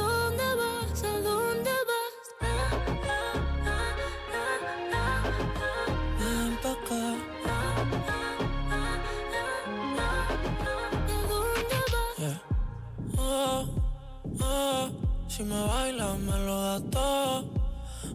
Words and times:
si 15.39 15.45
me 15.45 15.61
bailas 15.67 16.20
me 16.20 16.38
lo 16.45 16.61
das 16.61 16.84
todo. 16.91 17.45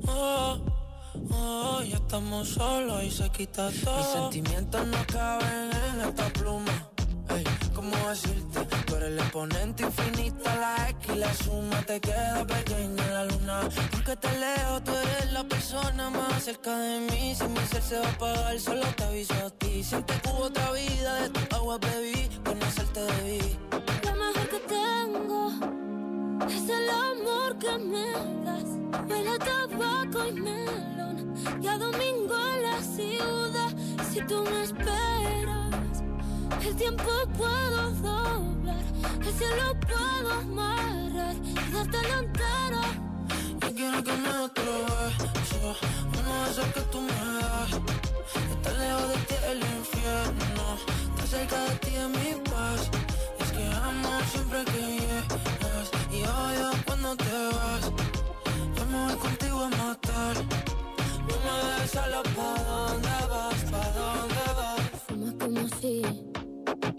Oh, 0.09 0.59
oh, 1.31 1.83
ya 1.83 1.97
estamos 1.97 2.49
solos 2.51 3.03
y 3.03 3.11
se 3.11 3.31
quita 3.31 3.71
todo. 3.83 3.97
Mis 3.97 4.07
sentimientos 4.13 4.87
no 4.87 4.99
caben 5.07 5.71
en 5.89 6.01
esta 6.07 6.29
pluma. 6.39 6.77
Ey, 7.31 7.45
¿cómo 7.75 7.97
decirte? 8.11 8.61
Tú 8.87 8.97
eres 8.97 9.09
el 9.09 9.19
exponente 9.19 9.85
infinito, 9.85 10.45
la 10.45 10.91
X 10.91 11.17
la 11.17 11.33
suma 11.33 11.81
te 11.87 11.99
queda 11.99 12.47
pequeña 12.47 13.03
en 13.09 13.15
la 13.15 13.25
luna. 13.25 13.61
Porque 13.91 14.17
te 14.17 14.33
leo, 14.39 14.83
tú 14.83 14.91
eres 14.91 15.33
la 15.33 15.45
persona 15.45 16.11
más 16.11 16.45
cerca 16.45 16.77
de 16.77 17.01
mí. 17.09 17.35
Si 17.35 17.45
mi 17.45 17.67
ser 17.71 17.83
se 17.83 17.99
va 18.01 18.07
a 18.07 18.11
apagar, 18.11 18.61
solo 18.61 18.87
te 18.97 19.05
aviso 19.05 19.35
a 19.47 19.51
ti. 19.51 19.83
Siente 19.83 20.13
que 20.21 20.29
hubo 20.29 20.45
otra 20.45 20.71
vida, 20.73 21.23
de 21.23 21.31
tu 21.31 21.57
agua 21.57 21.79
bebí, 21.79 22.04
Huele 29.15 29.31
a 29.31 29.39
tabaco 29.39 30.27
y 30.27 30.33
melón. 30.33 31.35
Y 31.63 31.67
a 31.69 31.79
domingo 31.79 32.35
en 32.53 32.63
la 32.65 32.83
ciudad. 32.83 33.73
Si 34.11 34.21
tú 34.23 34.43
me 34.43 34.63
esperas, 34.65 36.03
el 36.67 36.75
tiempo 36.75 37.13
puedo 37.39 37.91
doblar. 37.93 38.85
El 39.25 39.33
cielo 39.33 39.77
puedo 39.87 40.33
amarrar 40.33 41.37
y 41.45 41.55
dártelo 41.73 42.15
entero. 42.25 42.83
Yo 43.61 43.75
quiero 43.75 44.03
que 44.03 44.13
me 44.13 44.33
beso 44.33 45.77
Uno 46.19 46.45
de 46.45 46.51
esos 46.51 46.67
que 46.75 46.81
tú 46.91 47.01
me 47.01 47.13
das 47.13 48.04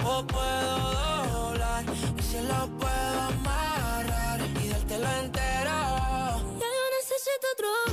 tiempo 0.00 0.26
puedo 0.26 1.26
doblar 1.32 1.84
y 2.18 2.22
se 2.22 2.42
lo 2.42 2.66
puedo 2.78 3.20
amarrar 3.20 4.40
y 4.62 4.68
dártelo 4.68 5.06
entero. 5.22 5.78
Ya 6.60 6.68
yo 6.76 6.84
necesito 6.98 7.46
otro 7.54 7.89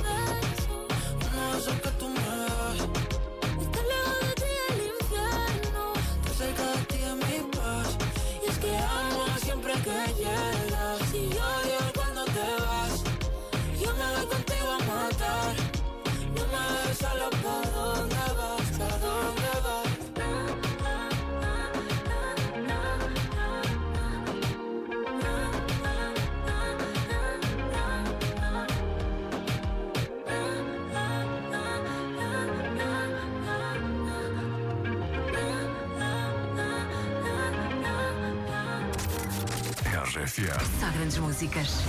RFM. 40.18 40.58
Só 40.80 40.90
grandes 40.90 41.18
músicas. 41.18 41.84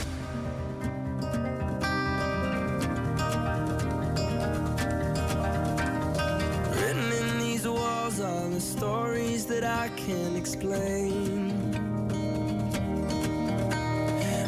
Written 6.76 7.12
in 7.12 7.40
these 7.40 7.68
walls 7.68 8.20
are 8.20 8.50
the 8.50 8.62
stories 8.62 9.46
that 9.46 9.64
I 9.64 9.90
can't 9.96 10.38
explain. 10.38 11.74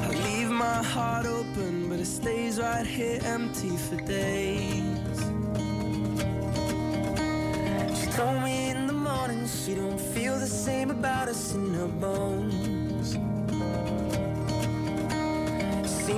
I 0.04 0.10
leave 0.10 0.50
my 0.52 0.84
heart 0.84 1.26
open, 1.26 1.90
but 1.90 2.00
it 2.00 2.06
stays 2.06 2.60
right 2.60 2.86
here 2.86 3.20
empty 3.24 3.76
for 3.78 3.96
days. 4.06 5.18
She 8.00 8.08
told 8.16 8.44
me 8.44 8.70
in 8.70 8.86
the 8.86 8.94
morning 8.94 9.48
she 9.48 9.74
don't 9.74 10.00
feel 10.00 10.38
the 10.38 10.46
same 10.48 10.92
about 10.92 11.30
us 11.30 11.56
in 11.56 11.74
her 11.74 11.88
bones. 11.88 13.18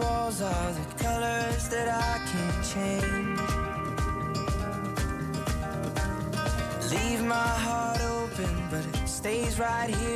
Walls 0.00 0.40
are 0.42 0.72
the 0.72 0.86
colors 1.04 1.68
that 1.68 1.88
I 1.88 2.12
can't 2.30 2.62
change. 2.72 3.40
Leave 6.92 7.22
my 7.24 7.52
heart 7.66 8.00
open, 8.16 8.52
but 8.70 8.84
it 8.86 9.08
stays 9.08 9.58
right 9.58 9.90
here. 9.90 10.10